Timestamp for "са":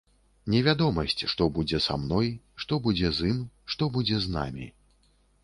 1.87-1.97